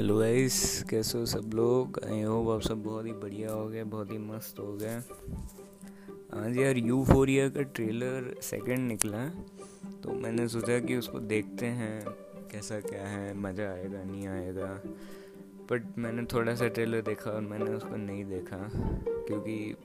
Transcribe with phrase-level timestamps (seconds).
[0.00, 1.98] Hello guys कैसे हो सब लोग?
[2.04, 4.94] आई होप आप सब बहुत ही बढ़िया हो गए, बहुत ही मस्त हो गए।
[6.40, 9.26] आज यार यूफोरिया का ट्रेलर सेकंड निकला
[10.02, 12.04] तो मैंने सोचा कि उसको देखते हैं,
[12.52, 14.70] कैसा क्या है, मज़ा आएगा, नहीं आएगा।
[15.70, 18.70] बट मैंने थोड़ा सा ट्रेलर देखा और मैंने उसको नहीं देखा,
[19.26, 19.76] क्योंकि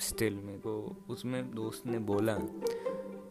[0.00, 2.36] स्टिल मेरे को उसमें दोस्त ने बोला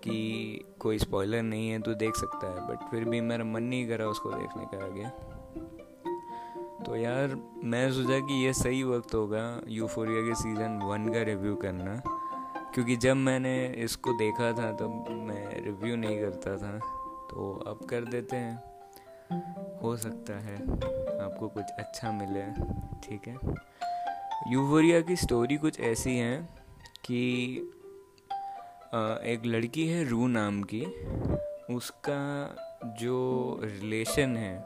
[0.04, 3.88] कि कोई स्पॉइलर नहीं है तो देख सकता है। बट फिर भी मेरा मन नहीं
[3.88, 5.42] करा उसको देखने का आगे।
[6.84, 11.56] तो यार मैं सोचा कि ये सही वक्त होगा यूफोरिया के सीज़न वन का रिव्यू
[11.56, 12.02] करना।
[12.74, 16.78] क्योंकि जब मैंने इसको देखा था, तब मैं रिव्यू नहीं करता था।
[17.30, 18.64] तो अब कर देते हैं।
[19.82, 20.56] हो सकता है
[21.24, 22.44] आपको कुछ अच्छा मिले,
[23.02, 23.38] ठीक है?
[24.48, 26.50] यूफोरिया की स्टोरी कुछ ऐसी है
[27.06, 27.58] कि
[29.26, 30.86] एक लड़की है रू नाम की।
[31.74, 32.24] उसका
[33.00, 33.12] जो
[33.64, 34.64] रिलेशन है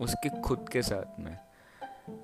[0.00, 1.38] उसके खुद के साथ में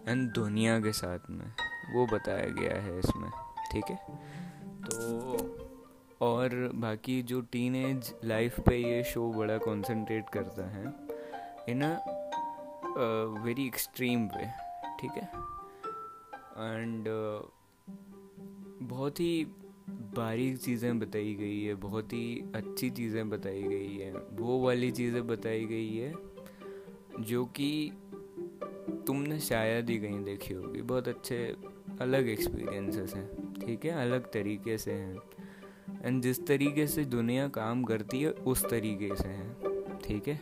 [0.09, 1.53] एंड दुनिया के साथ में
[1.95, 3.31] वो बताया गया है इसमें
[3.73, 3.97] ठीक है?
[4.85, 5.67] तो
[6.21, 10.95] और बाकी जो टीन एज लाइफ पे ये शो बड़ा कंसंट्रेट करता है
[11.69, 11.99] इन अ
[13.45, 14.51] वेरी एक्सट्रीम वे
[15.01, 15.29] ठीक है?
[16.59, 17.47] एंड uh,
[18.83, 19.45] बहुत ही
[19.91, 25.27] बारीक चीज़ें बताई गई है बहुत ही अच्छी चीज़ें बताई गई है वो वाली चीज़ें
[25.27, 26.30] बताई गई है
[27.21, 27.93] जो कि
[29.07, 31.57] तुमने शायद ही कहीं देखी होगी। बहुत अच्छे,
[32.01, 33.91] अलग एक्सपीरियंसेस हैं, ठीक है?
[33.91, 35.17] अलग तरीके से हैं।
[36.05, 39.57] एंड जिस तरीके से दुनिया काम करती है, उस तरीके से हैं,
[39.99, 40.37] ठीक है?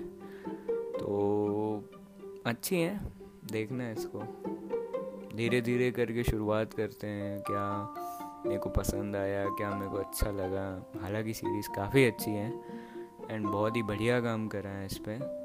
[0.70, 1.84] तो
[2.46, 3.12] अच्छी हैं,
[3.52, 4.22] देखना है इसको।
[5.36, 7.94] धीरे धीरे करके शुरुआत करते हैं, क्या
[8.46, 12.60] मेरे को पसंद आया, क्या मेरे को अच्छा लगा। हालाँकि सीरीज़ काफ़ी अच्छी है
[13.30, 15.37] एंड बहुत ही बढ़िया काम करा है इस पर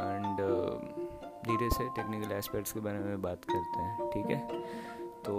[0.00, 1.02] एंड uh,
[1.46, 4.60] धीरे से टेक्निकल एस्पेक्ट्स के बारे में बात करते हैं ठीक है?
[5.22, 5.34] तो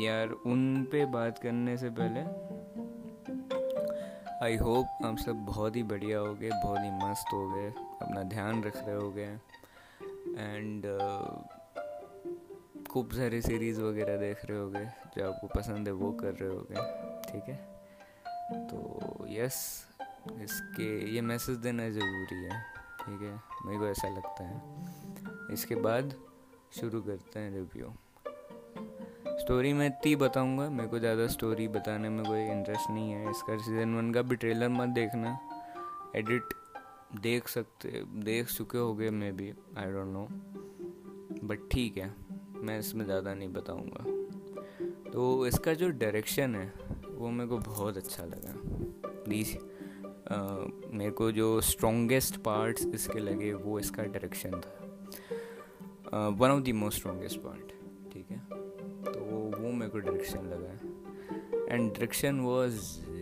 [0.00, 2.20] यार उन पे बात करने से पहले
[4.44, 7.70] आई होप आप सब बहुत ही बढ़िया हो गए बहुत ही मस्त हो गए
[8.02, 9.38] अपना ध्यान रख रहे हो गए।
[10.38, 11.58] एंड uh,
[12.90, 16.74] खूब सारे सीरीज़ वगैरह देख रहे होगे जो आपको पसंद है वो कर रहे होगे
[17.32, 17.78] ठीक है?
[18.68, 19.86] तो यस
[20.42, 22.77] इसके ये मैसेज देना ज़रूरी है।
[23.08, 23.34] ठीक है,
[23.66, 26.14] मेरे को ऐसा लगता है। इसके बाद
[26.72, 27.92] शुरू करते हैं रिव्यू
[29.40, 33.56] स्टोरी मैं इतनी बताऊँगा, मेरे को ज़्यादा स्टोरी बताने में कोई इंटरेस्ट नहीं है। इसका
[33.58, 35.38] सीज़न वन का भी ट्रेलर मत देखना।
[36.16, 36.54] एडिट
[37.22, 40.26] देख सकते, देख चुके हो गए maybe I don't know
[41.48, 42.12] but ठीक है,
[42.56, 46.72] मैं इसमें ज़्यादा नहीं बताऊँगा। तो इसका जो डायरेक्शन है,
[47.08, 48.54] वो मेरे को बहुत अच्छा लगा।
[49.24, 49.56] प्लीज़
[50.30, 56.98] मेरे को जो स्ट्रॉन्गेस्ट पार्ट्स इसके लगे, वो इसका डायरेक्शन था। One of the most
[56.98, 57.72] strongest part
[58.12, 58.38] ठीक है?
[59.04, 62.80] तो वो मेरे को डायरेक्शन लगा। And direction was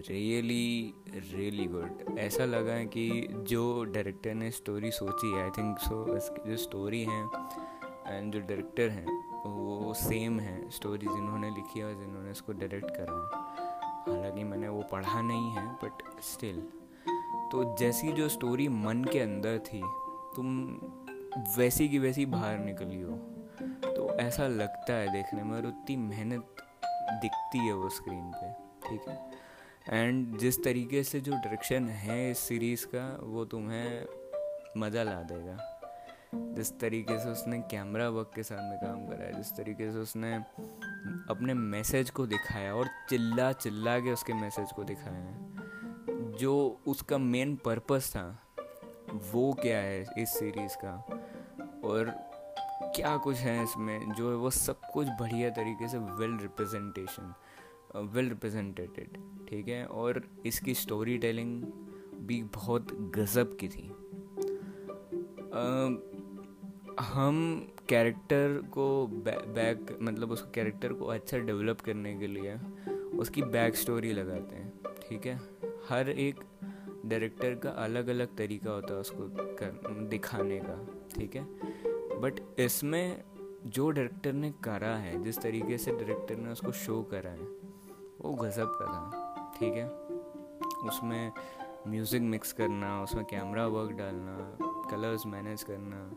[0.09, 5.79] really really good ऐसा लगा है कि जो डायरेक्टर ने स्टोरी सोची है आई थिंक
[5.79, 7.23] सो इसकी जो स्टोरी है
[8.07, 9.07] एंड जो डायरेक्टर हैं,
[9.47, 13.15] वो सेम है। स्टोरी जिन्होंने लिखी है और जिन्होंने इसको डायरेक्ट करा।
[14.09, 16.63] है हालाँकि मैंने वो पढ़ा नहीं है बट स्टिल
[17.53, 19.83] तो जैसी जो स्टोरी मन के अंदर थी,
[20.37, 20.81] तुम
[21.59, 23.13] वैसी की वैसी बाहर निकली हो।
[23.93, 26.57] तो ऐसा लगता है देखने में और उतनी मेहनत
[27.23, 28.53] दिखती है वो स्क्रीन पे,
[28.89, 29.31] ठीक है?
[29.89, 34.07] एंड जिस तरीके से जो डायरेक्शन है इस सीरीज़ का, वो तुम्हें
[34.77, 35.73] मज़ा ला देगा।
[36.35, 39.99] जिस तरीके से उसने कैमरा वर्क के साथ में काम करा है, जिस तरीके से
[39.99, 40.35] उसने
[41.31, 45.46] अपने मैसेज को दिखाया और चिल्ला चिल्ला के उसके मैसेज को दिखाया है।
[46.39, 48.43] जो उसका मेन पर्पस था
[49.33, 50.95] वो क्या है इस सीरीज़ का?
[51.85, 52.11] और
[52.97, 57.35] क्या कुछ है इसमें जो है वो सब कुछ बढ़िया तरीके से वेल रिप्रेजेंटेशन
[57.97, 59.87] वेल रिप्रेजेंटेटेड ठीक है?
[59.87, 61.63] और इसकी स्टोरी टेलिंग
[62.15, 63.91] भी बहुत गज़ब की थी।
[65.51, 66.17] uh,
[67.01, 72.55] हम कैरेक्टर को बैक मतलब उस कैरेक्टर को अच्छा डेवलप करने के लिए
[73.19, 74.73] उसकी बैक स्टोरी लगाते हैं
[75.09, 75.56] ठीक है?
[75.89, 76.41] हर एक
[77.07, 80.77] डायरेक्टर का अलग अलग तरीका होता है उसको कर, दिखाने का,
[81.15, 81.45] ठीक है?
[82.21, 83.23] बट इसमें
[83.67, 87.47] जो डायरेक्टर ने करा है, जिस तरीके से डायरेक्टर ने उसको शो करा है,
[88.21, 89.89] वो गज़ब का था, ठीक है?
[90.89, 91.33] उसमें
[91.89, 94.37] म्यूज़िक मिक्स करना, उसमें कैमरा वर्क डालना
[94.91, 96.11] कलर्स मैनेज करना,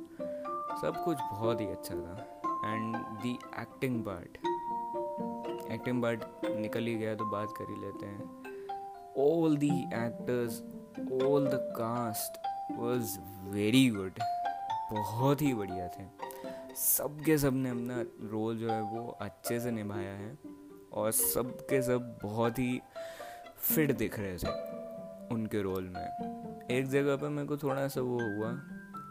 [0.81, 4.37] सब कुछ बहुत ही अच्छा था। And the acting part
[5.71, 8.38] acting part निकल ही गया तो बात कर ही लेते हैं।
[9.17, 10.53] All the actors,
[11.11, 12.39] all the cast
[12.79, 13.17] was
[13.55, 14.19] very good.
[14.91, 16.29] बहुत ही बढ़िया थे।
[16.75, 20.39] सब के सबने अपना रोल जो है वो अच्छे से निभाया है
[20.93, 22.81] और सब के सब बहुत ही
[23.57, 24.47] फिट दिख रहे थे
[25.35, 28.51] उनके रोल में। एक जगह पे मेरे को थोड़ा सा वो हुआ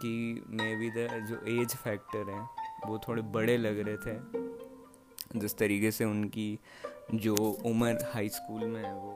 [0.02, 2.48] कि मे बी द जो एज फैक्टर है,
[2.86, 4.48] वो थोड़े बड़े लग रहे थे।
[5.38, 6.58] जिस तरीके से उनकी
[7.14, 7.34] जो
[7.66, 9.12] उमर हाई स्कूल में है वो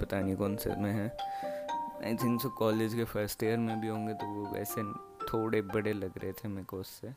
[0.00, 1.16] पता नहीं कौन से में है।
[2.04, 4.82] आई थिंक सो कॉलेज के फ़र्स्ट ईयर में भी होंगे तो वो वैसे
[5.26, 7.08] थोड़े बड़े लग रहे थे मेरे को उससे।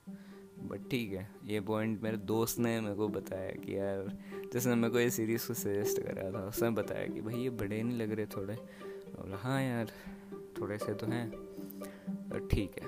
[0.59, 4.17] बट ठीक है, ये पॉइंट मेरे दोस्त ने मेरे को बताया कि यार,
[4.53, 7.83] जिसने मेरे को ये सीरीज़ को सजेस्ट करा था, उसने बताया कि भाई ये बड़े
[7.83, 9.91] नहीं लग रहे थोड़े। बोला हाँ यार,
[10.61, 11.29] थोड़े से तो हैं।
[12.47, 12.87] ठीक है।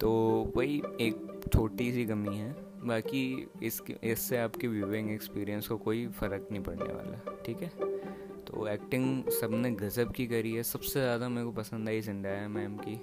[0.00, 0.10] तो
[0.56, 6.48] वही एक छोटी सी कमी है। बाकी इसके इससे आपके व्यूइंग एक्सपीरियंस को कोई फ़र्क
[6.50, 7.68] नहीं पड़ने वाला ठीक है?
[8.46, 12.76] तो एक्टिंग सबने गज़ब की करी है। सबसे ज़्यादा मेरे को पसंद आई जिंदाया मैम
[12.78, 12.96] की।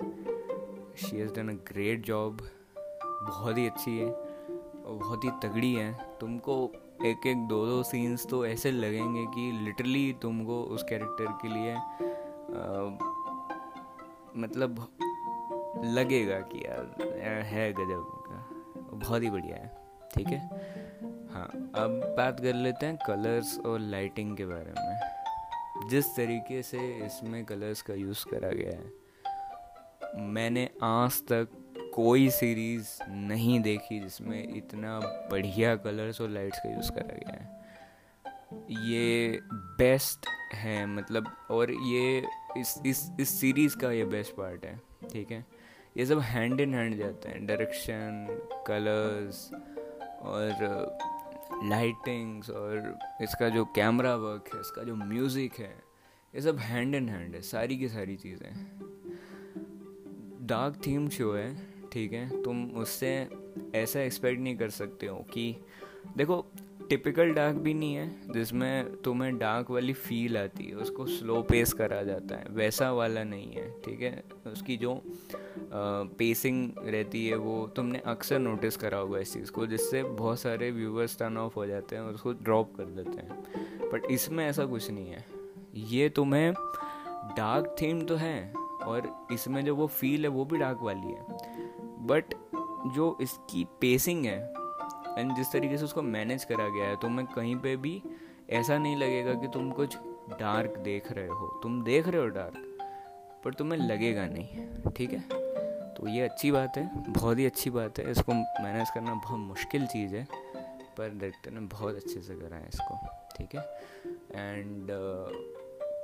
[0.97, 2.41] She has done a great job
[3.05, 6.55] बहुत ही अच्छी है और बहुत ही तगड़ी है। तुमको
[7.05, 11.73] एक एक दो दो सीन्स तो ऐसे लगेंगे कि लिटरली तुमको उस कैरेक्टर के लिए
[11.73, 11.79] आ,
[14.37, 14.87] मतलब
[15.85, 18.20] लगेगा कि यार है गजब।
[19.01, 19.71] बहुत ही बढ़िया है,
[20.15, 20.39] ठीक है?
[21.33, 21.45] हाँ
[21.75, 27.43] अब बात कर लेते हैं कलर्स और लाइटिंग के बारे में। जिस तरीके से इसमें
[27.45, 31.47] कलर्स का यूज़ करा गया है, मैंने आज तक
[31.95, 34.99] कोई सीरीज़ नहीं देखी जिसमें इतना
[35.31, 37.59] बढ़िया कलर्स और लाइट्स का यूज़ करा गया है।
[38.89, 39.39] ये
[39.77, 42.23] बेस्ट है मतलब और ये
[42.57, 44.79] इस इस इस सीरीज़ का ये बेस्ट पार्ट है,
[45.11, 45.45] ठीक है?
[45.97, 47.45] ये सब हैंड इन हैंड जाते हैं.
[47.45, 48.27] डायरेक्शन
[48.67, 49.51] कलर्स
[50.21, 50.47] और
[51.63, 55.83] लाइटिंग्स और इसका जो कैमरा वर्क है, इसका जो म्यूज़िक है,
[56.35, 57.41] ये सब हैंड इन हैंड है.
[57.41, 58.53] सारी की सारी चीज़ें.
[60.47, 61.57] डार्क थीम शो है,
[61.93, 62.43] ठीक है?
[62.43, 63.29] तुम उससे
[63.75, 65.55] ऐसा एक्सपेक्ट नहीं कर सकते हो कि,
[66.17, 66.45] देखो
[66.89, 71.73] टिपिकल डार्क भी नहीं है, जिसमें तुम्हें डार्क वाली फील आती है, उसको स्लो पेस
[71.73, 72.45] करा जाता है.
[72.49, 74.23] वैसा वाला नहीं है, ठीक है?
[74.47, 75.03] उसकी जो
[75.57, 80.71] पेसिंग रहती है वो, तुमने अक्सर नोटिस करा होगा इस चीज़ को, जिससे बहुत सारे
[80.71, 84.65] व्यूवर्स टर्न ऑफ़ हो जाते हैं और उसको ड्रॉप कर देते हैं। बट इसमें ऐसा
[84.65, 85.25] कुछ नहीं है।
[85.75, 86.53] ये तुम्हें
[87.37, 88.53] डार्क थीम तो है
[88.83, 91.25] और इसमें जो वो फील है वो भी डार्क वाली है।
[92.07, 92.33] बट
[92.95, 94.53] जो इसकी पेसिंग है
[95.17, 98.01] एंड जिस तरीके से उसको मैनेज करा गया है, तुम्हें कहीं पे भी
[98.49, 99.97] ऐसा नहीं लगेगा कि तुम कुछ
[100.39, 102.67] डार्क देख रहे हो। तुम देख रहे हो डार्क
[103.45, 105.40] पर तुम्हें लगेगा नहीं। ठीक है?
[105.97, 109.85] तो ये अच्छी बात है, बहुत ही अच्छी बात है। इसको मैनेज करना बहुत मुश्किल
[109.87, 110.27] चीज़ है,
[110.97, 112.97] पर डायरेक्टर ने बहुत अच्छे से करा है इसको,
[113.37, 113.61] ठीक है?
[114.35, 114.91] एंड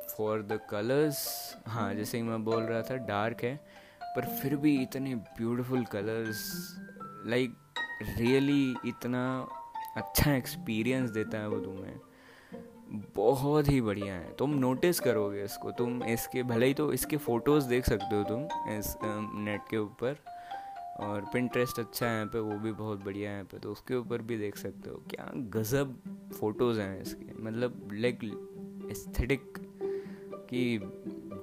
[0.10, 1.20] फॉर द कलर्स
[1.68, 3.56] हाँ जैसे मैं बोल रहा था डार्क है,
[4.04, 6.44] पर फिर भी इतने ब्यूटीफुल कलर्स
[7.26, 7.56] लाइक
[8.20, 9.24] रियली इतना
[9.98, 12.00] अच्छा एक्सपीरियंस देता है वो तुम्हें।
[12.92, 17.68] बहुत ही बढ़िया है। तुम नोटिस करोगे इसको। तुम इसके, भले ही तो इसके फ़ोटोज़
[17.68, 18.98] देख सकते हो तुम इस
[19.36, 20.18] नेट के ऊपर।
[21.00, 24.38] और पिंट्रेस्ट अच्छा है पे, वो भी बहुत बढ़िया है पे तो उसके ऊपर भी
[24.38, 26.02] देख सकते हो। क्या गज़ब
[26.40, 28.24] फ़ोटोज़ हैं इसके। मतलब लाइक
[28.92, 29.54] एस्थेटिक
[30.34, 30.78] की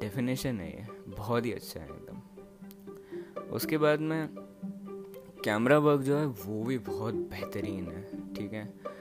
[0.01, 2.21] डेफिनेशन है ये। बहुत ही अच्छा है एकदम।
[3.43, 4.29] उसके बाद में
[5.45, 8.94] कैमरा वर्क जो है, वो भी बहुत बेहतरीन है, ठीक है?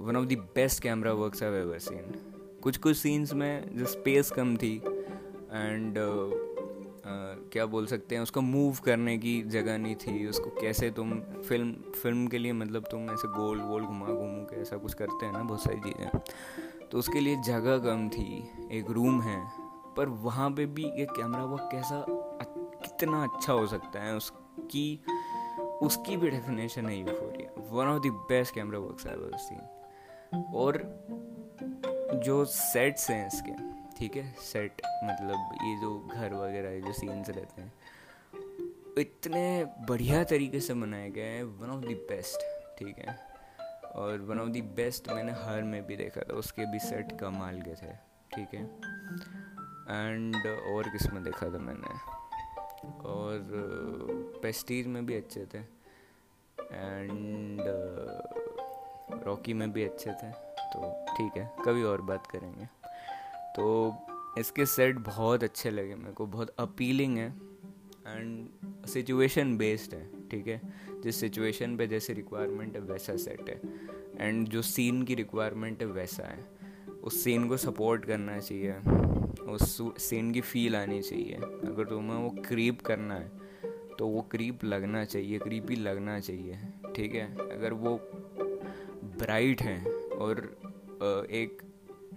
[0.00, 2.14] One of the best camera work I ever seen
[2.62, 4.76] कुछ कुछ सीन्स में जो स्पेस कम थी
[5.52, 6.24] एंड uh,
[6.96, 11.20] uh, क्या बोल सकते हैं उसको मूव करने की जगह नहीं थी उसको कैसे तुम
[11.20, 15.26] फ़िल्म फ़िल्म के लिए मतलब तुम ऐसे गोल गोल घुमा घूमू के ऐसा कुछ करते
[15.26, 16.10] हैं ना बहुत सारी चीज़ें।
[16.92, 19.50] तो उसके लिए जगह कम थी एक रूम है
[19.96, 22.04] पर वहाँ पे भी ये कैमरा वर्क कैसा
[22.84, 25.00] कितना अच्छा हो सकता है उसकी
[25.82, 29.79] उसकी भी डेफिनेशन है Euphoria one of the best camera works I seen
[30.34, 30.82] और
[32.24, 33.52] जो सेट्स हैं इसके,
[33.98, 34.32] ठीक है?
[34.32, 37.72] सेट मतलब ये जो घर वगैरह जो सीन्स रहते हैं,
[38.98, 42.46] इतने बढ़िया तरीके से बनाए गए हैं वन ऑफ़ द बेस्ट
[42.78, 43.18] ठीक है?
[43.94, 47.60] और वन ऑफ़ द बेस्ट मैंने हर में भी देखा था, उसके भी सेट कमाल
[47.62, 47.92] के थे,
[48.34, 48.64] ठीक है?
[49.90, 50.36] एंड
[50.74, 51.98] और किसमें देखा था मैंने?
[53.08, 53.40] और
[54.42, 55.58] पेस्टीज में भी अच्छे थे।
[56.72, 57.60] एंड
[59.26, 60.30] रॉकी में भी अच्छे थे
[60.72, 62.64] तो ठीक है, कभी और बात करेंगे।
[63.56, 63.94] तो
[64.38, 67.28] इसके सेट बहुत अच्छे लगे मेरे को, बहुत अपीलिंग है
[68.08, 70.60] एंड सिचुएशन बेस्ड है, ठीक है?
[71.02, 73.60] जिस सिचुएशन पे जैसे रिक्वायरमेंट है, वैसा सेट है।
[74.18, 76.44] एंड जो सीन की रिक्वायरमेंट है, वैसा है।
[77.02, 78.72] उस सीन को सपोर्ट करना चाहिए।
[79.42, 83.38] उस सीन की फील आनी चाहिए। अगर तुम्हें वो क्रीप करना है
[83.98, 86.58] तो वो क्रीप लगना चाहिए क्रीपी लगना चाहिए,
[86.96, 87.26] ठीक है?
[87.50, 87.96] अगर वो
[89.20, 89.84] ब्राइट हैं
[90.18, 90.38] और
[91.30, 91.62] एक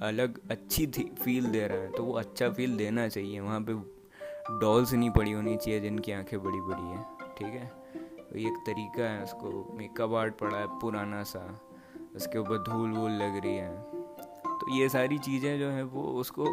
[0.02, 3.74] अलग अच्छी थी फील दे रहा है तो वो अच्छा फील देना चाहिए। वहाँ पे
[4.60, 7.04] डॉल्स नहीं पड़ी होनी चाहिए, जिनकी आँखें बड़ी बड़ी हैं,
[7.38, 7.66] ठीक है?
[8.20, 11.62] तो एक तरीका है उसको मेकअप आर्ट पड़ा है पुराना सा,
[12.16, 13.72] उसके ऊपर धूल वूल लग रही है।
[14.46, 16.46] तो ये सारी चीज़ें जो हैं, वो उसको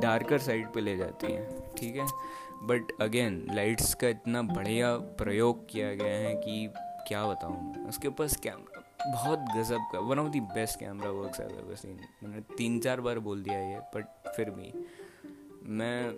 [0.00, 2.06] डार्कर साइड पे ले जाती हैं, ठीक है?
[2.62, 6.68] बट अगेन लाइट्स का इतना बढ़िया प्रयोग किया गया है कि
[7.08, 7.88] क्या बताऊँ?
[7.88, 8.71] उसके पास कैमरा
[9.06, 13.42] बहुत गज़ब का one of the best camera work seen मैंने तीन चार बार बोल
[13.42, 14.04] दिया ये बट
[14.36, 14.86] फिर भी।
[15.64, 16.10] मैं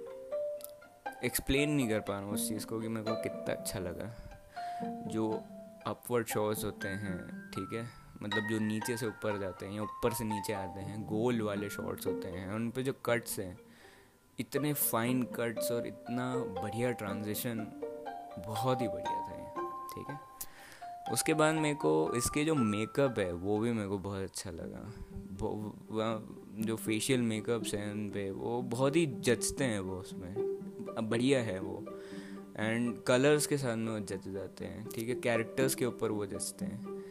[1.24, 4.14] एक्सप्लेन नहीं कर पा रहा हूँ उस चीज़ को कि मेरे को कितना अच्छा लगा।
[5.06, 5.42] जो
[5.86, 7.88] अपवर्ड शॉट्स होते हैं, ठीक है?
[8.22, 11.70] मतलब जो नीचे से ऊपर जाते हैं या ऊपर से नीचे आते हैं गोल वाले
[11.70, 13.58] शॉट्स होते हैं, उन पर जो कट्स हैं,
[14.40, 17.58] इतने फाइन कट्स और इतना बढ़िया ट्रांजिशन
[18.46, 19.36] बहुत ही बढ़िया था,
[19.94, 20.33] ठीक है?
[21.12, 24.92] उसके बाद मेरे को इसके जो मेकअप है, वो भी मेरे को बहुत अच्छा लगा।
[26.58, 30.34] जो फेशियल मेकअप्स हैं उन पे, वो बहुत ही जचते हैं वो उसमें।
[31.02, 31.84] बढ़िया है वो।
[32.56, 35.14] एंड कलर्स के साथ में वो जच जाते हैं, ठीक है?
[35.14, 37.04] कैरेक्टर्स के ऊपर वो जचते हैं।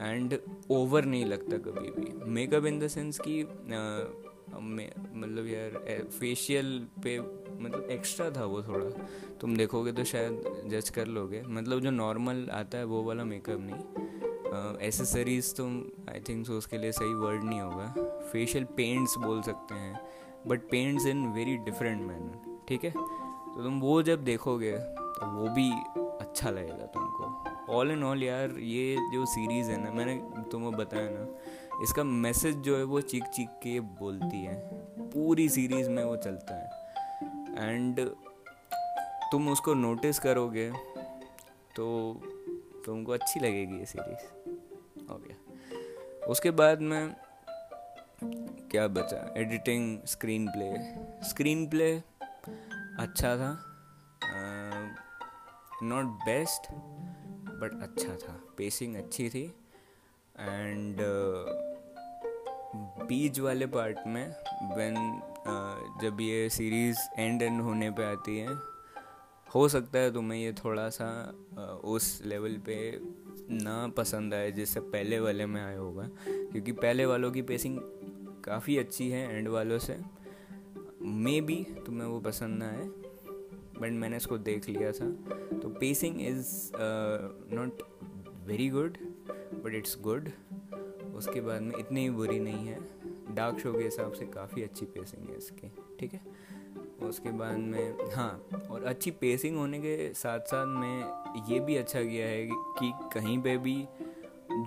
[0.00, 0.38] एंड
[0.70, 3.42] ओवर नहीं लगता कभी भी। मेकअप इन द सेंस कि
[4.52, 8.90] मतलब यार फेशियल पे मतलब एक्स्ट्रा था वो थोड़ा।
[9.40, 13.60] तुम देखोगे तो शायद जज कर लोगे। मतलब जो नॉर्मल आता है वो वाला मेकअप
[13.60, 15.66] नहीं। एसेसरीज तो
[16.10, 17.86] आई थिंक सो उसके लिए सही वर्ड नहीं होगा।
[18.32, 20.00] फेशियल पेंट्स बोल सकते हैं।
[20.46, 22.90] But paints in very different manner ठीक है?
[22.90, 25.70] तो तुम वो जब देखोगे तो वो भी
[26.20, 31.08] अच्छा लगेगा तुमको। ऑल इन ऑल यार, ये जो सीरीज़ है ना, मैंने तुम्हें बताया
[31.10, 31.26] ना
[31.82, 34.56] इसका मैसेज जो है वो चीख चीख के बोलती है।
[35.10, 38.00] पूरी सीरीज़ में वो चलता है। एंड
[39.32, 40.70] तुम उसको नोटिस करोगे
[41.76, 41.86] तो
[42.86, 47.14] तुमको अच्छी लगेगी ये सीरीज़ हो गया। उसके बाद में
[48.70, 49.34] क्या बचा?
[49.36, 50.70] Editing screenplay
[51.28, 51.92] screenplay
[52.98, 53.50] अच्छा था।
[55.82, 56.72] नॉट बेस्ट
[57.60, 59.44] बट अच्छा था। पेसिंग अच्छी थी।
[60.38, 60.96] एंड
[62.76, 68.48] बीच वाले पार्ट में uh, जब ये सीरीज़ एंड एंड होने पे आती है
[69.54, 71.08] हो सकता है तुम्हें ये थोड़ा सा
[71.84, 72.76] उस लेवल पे
[73.50, 77.78] ना पसंद आए जिससे पहले वाले में आया होगा। क्योंकि पहले वालों की पेसिंग
[78.44, 79.98] काफ़ी अच्छी है एंड वालों से।
[81.02, 82.84] मे बी तुम्हें वो पसंद ना आए
[83.80, 85.10] बट मैंने इसको देख लिया था।
[85.58, 86.70] तो pacing is
[87.54, 87.82] not
[88.46, 88.98] very good
[89.64, 90.30] but it's good
[91.20, 92.78] उसके बाद में इतनी बुरी नहीं है।
[93.34, 96.20] डार्क शो के हिसाब से काफ़ी अच्छी पेसिंग है इसकी, ठीक है?
[97.00, 98.30] उसके बाद में हाँ
[98.70, 102.46] और अच्छी पेसिंग होने के साथ साथ में ये भी अच्छा किया है
[102.78, 103.76] कि कहीं पे भी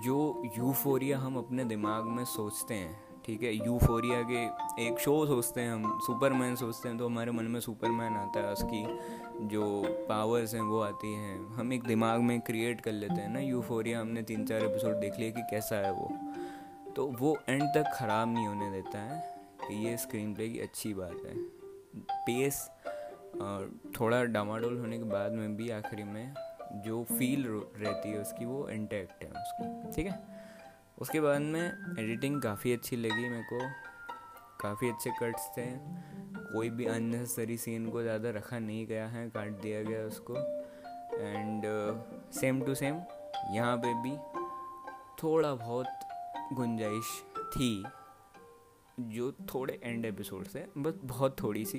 [0.04, 2.96] जो यूफोरिया हम अपने दिमाग में सोचते हैं,
[3.26, 3.54] ठीक है?
[3.56, 4.42] यूफोरिया के
[4.86, 8.52] एक शो सोचते हैं हम सुपरमैन सोचते हैं तो हमारे मन में सुपरमैन आता है,
[8.52, 13.28] उसकी जो पावर्स हैं वो आती हैं। हम एक दिमाग में क्रिएट कर लेते हैं
[13.28, 16.10] ना यूफोरिया हमने तीन चार एपिसोड देख लिया कि कैसा है वो।
[16.96, 21.22] तो वो एंड तक ख़राब नहीं होने देता है। ये स्क्रीन प्ले की अच्छी बात
[21.26, 21.34] है।
[22.26, 22.68] पेस
[23.98, 26.34] थोड़ा डामाडोल होने के बाद में भी आखिरी में
[26.84, 30.18] जो फील रहती है उसकी, वो इंटैक्ट है उसकी। ठीक है?
[30.98, 33.58] उसके बाद में एडिटिंग काफ़ी अच्छी लगी मेरे को।
[34.60, 35.66] काफ़ी अच्छे कट्स थे।
[36.52, 40.36] कोई भी अननेसेसरी सीन को ज़्यादा रखा नहीं गया है, काट दिया गया उसको।
[41.16, 41.62] एंड
[42.34, 43.00] सेम टू सेम
[43.50, 44.16] यहाँ पे भी
[45.22, 45.86] थोड़ा बहुत
[46.52, 47.84] गुंजाइश थी,
[49.00, 51.78] जो थोड़े एंड एपिसोड से बस बहुत थोड़ी सी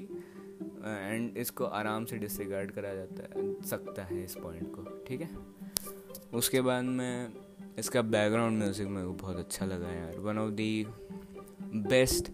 [0.86, 5.30] एंड इसको आराम से डिसरिगार्ड करा जाता है, सकता है इस पॉइंट को, ठीक है?
[6.34, 7.34] उसके बाद में,
[7.80, 10.86] इसका बैकग्राउंड म्यूज़िक मेरे को बहुत अच्छा लगा यार वन ऑफ़ दी
[11.64, 12.32] बेस्ट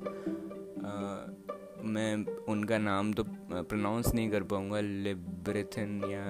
[1.85, 6.25] मैं उनका नाम तो प्रोनाउंस नहीं कर पाऊँगा लिब्रेथन या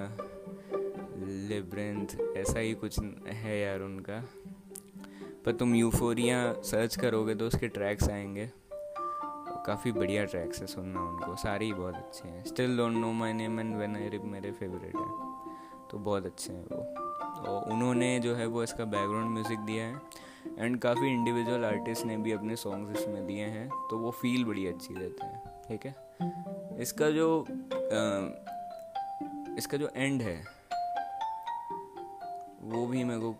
[1.49, 4.23] लिब्रेंथ ऐसा ही कुछ है यार उनका।
[5.45, 8.49] पर तुम यूफोरिया सर्च करोगे तो उसके ट्रैक्स आएँगे।
[9.65, 13.33] काफ़ी बढ़िया ट्रैक्स है सुनना उनको। सारे ही बहुत अच्छे हैं। Still don't know my
[13.33, 16.77] name and when I rip मेरे फेवरेट हैं। तो बहुत अच्छे हैं वो।
[17.43, 20.01] और उन्होंने जो है वो इसका बैकग्राउंड म्यूज़िक दिया है।
[20.59, 24.67] एंड काफ़ी इंडिविजुअल आर्टिस्ट ने भी अपने सॉन्ग्स इसमें दिए हैं। तो वो फील बड़ी
[24.67, 25.95] अच्छी देते हैं। ठीक है?
[26.81, 28.01] इसका जो आ,
[29.57, 30.35] इसका जो एंड है
[32.63, 33.31] वो भी मेरे को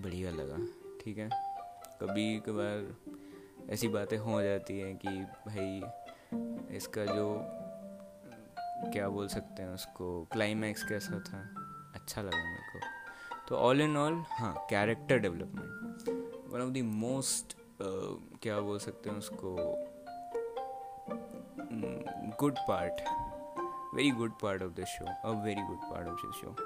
[0.00, 0.56] बढ़िया लगा।
[1.04, 1.28] ठीक है?
[2.02, 2.96] कभी कभार
[3.70, 5.82] ऐसी बातें हो जाती हैं कि भाई
[6.76, 7.38] इसका जो
[8.90, 11.62] क्या बोल सकते हैं उसको क्लाइमैक्स कैसा था?
[11.94, 12.86] अच्छा लगा मेरे को।
[13.48, 15.96] तो ऑल इन ऑल हाँ character development
[16.48, 17.56] one of the most
[18.42, 19.56] क्या बोल सकते हैं उसको
[22.40, 22.92] good part
[23.94, 26.56] very good part of the show a very good part of the show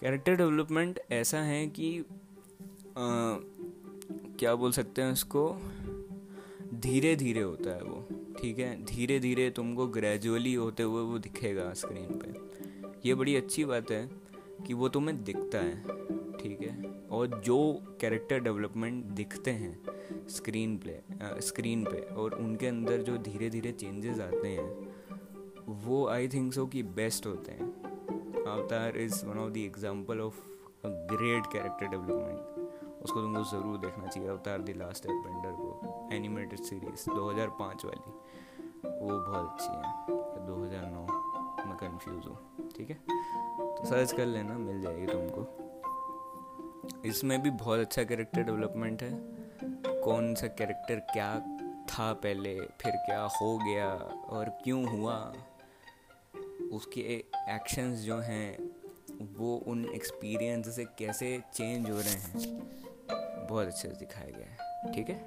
[0.00, 2.04] character development ऐसा है कि
[2.90, 3.49] uh,
[4.40, 5.40] क्या बोल सकते हैं उसको?
[6.74, 8.04] धीरे धीरे होता है वो,
[8.40, 8.84] ठीक है?
[8.84, 14.10] धीरे धीरे तुमको ग्रेजुअली होते हुए वो दिखेगा स्क्रीन पे। ये बड़ी अच्छी बात है
[14.66, 15.82] कि वो तुम्हें दिखता है,
[16.38, 16.90] ठीक है?
[17.10, 17.58] और जो
[18.00, 20.98] कैरेक्टर डेवलपमेंट दिखते हैं स्क्रीन प्ले
[21.40, 24.68] स्क्रीन पे और उनके अंदर जो धीरे धीरे चेंजेस आते हैं,
[25.84, 27.72] वो आई थिंक सो कि बेस्ट होते हैं।
[28.44, 30.40] Avatar is one of the example of
[30.84, 32.49] a great character development
[33.02, 38.12] उसको तुमको ज़रूर देखना चाहिए, अवतार द लास्ट एयरबेंडर को। एनिमेटेड सीरीज़ 2005 वाली।
[38.84, 41.06] वो बहुत अच्छी है। 2009
[41.66, 42.96] मैं कंफ्यूज हूँ, ठीक है?
[43.60, 45.66] तो सर्च कर लेना, मिल जाएगी तुमको।
[47.04, 49.12] इसमें भी बहुत अच्छा कैरेक्टर डेवलपमेंट है।
[50.00, 51.40] कौन सा कैरेक्टर क्या
[51.90, 53.92] था पहले, फिर क्या हो गया,
[54.28, 55.32] और क्यों हुआ,
[56.72, 57.00] उसके
[57.48, 58.70] एक्शंस जो हैं,
[59.38, 62.79] वो उन एक्सपीरियंस से कैसे चेंज हो रहे हैं।
[63.50, 65.18] बहुत अच्छे से दिखाया गया है, ठीक है?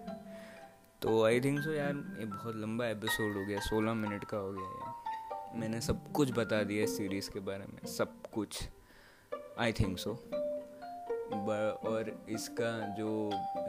[1.02, 4.52] तो आई थिंक सो यार, ये बहुत लंबा एपिसोड हो गया, सोलह मिनट का हो
[4.52, 8.68] गया यार मैंने सब कुछ बता दिया इस सीरीज़ के बारे में, सब कुछ।
[9.60, 10.12] आई थिंक सो
[11.34, 13.10] और इसका जो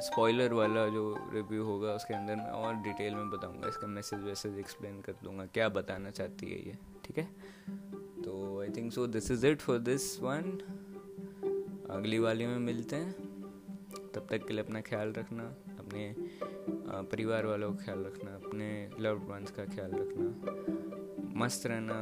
[0.03, 4.59] स्पॉइलर वाला जो रिव्यू होगा उसके अंदर मैं और डिटेल में बताऊँगा, इसका मैसेज वैसेज
[4.59, 7.25] एक्सप्लेन कर दूँगा, क्या बताना चाहती है ये, ठीक है?
[8.25, 10.59] तो I think so this is it for this one
[11.91, 13.24] अगली वाली में मिलते हैं।
[14.15, 15.45] तब तक के लिए अपना ख्याल रखना,
[15.79, 16.15] अपने
[17.11, 21.99] परिवार वालों का ख्याल रखना, अपने लव्ड वंस का ख्याल रखना, मस्त रहना,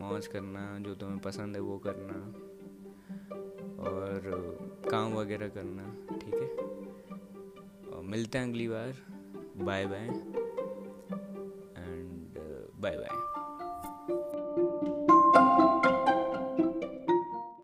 [0.00, 2.18] मौज करना, जो तुम्हें पसंद है वो करना,
[3.82, 5.84] और काम वगैरह करना,
[6.18, 6.48] ठीक है?
[7.90, 8.94] और मिलते हैं अगली बार
[9.56, 10.06] bye bye
[11.78, 12.38] and
[12.80, 13.25] bye bye